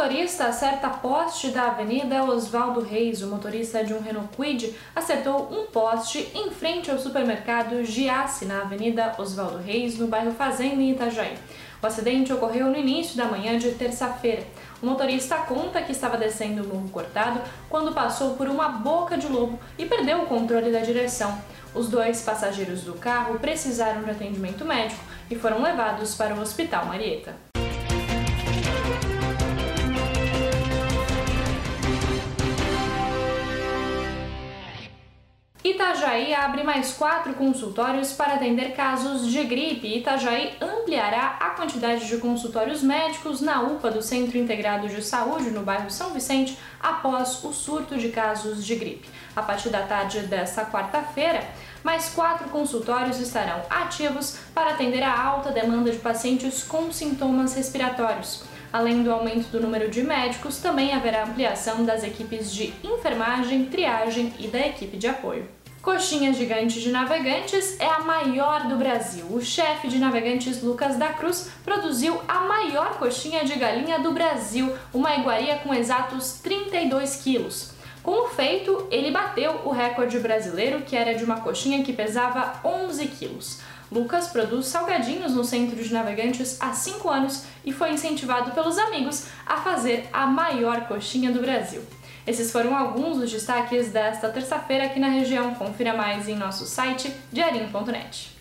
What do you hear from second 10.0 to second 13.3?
bairro Fazenda, em Itajaí. O acidente ocorreu no início da